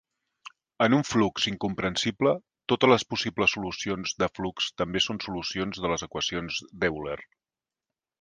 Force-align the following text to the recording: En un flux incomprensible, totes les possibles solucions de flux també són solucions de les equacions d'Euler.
En 0.83 0.93
un 0.99 1.03
flux 1.07 1.43
incomprensible, 1.49 2.31
totes 2.73 2.91
les 2.91 3.05
possibles 3.13 3.49
solucions 3.57 4.15
de 4.23 4.31
flux 4.39 4.71
també 4.83 5.03
són 5.09 5.21
solucions 5.27 5.83
de 5.85 5.93
les 5.93 6.07
equacions 6.09 6.59
d'Euler. 6.85 7.19